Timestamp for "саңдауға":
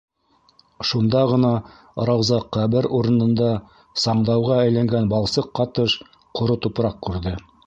4.05-4.59